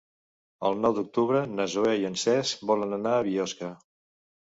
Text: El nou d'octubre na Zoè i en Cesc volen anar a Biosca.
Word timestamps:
El 0.69 0.77
nou 0.85 0.95
d'octubre 0.99 1.41
na 1.57 1.67
Zoè 1.73 1.91
i 2.03 2.07
en 2.09 2.17
Cesc 2.21 2.63
volen 2.71 2.97
anar 2.99 3.13
a 3.19 3.29
Biosca. 3.29 3.71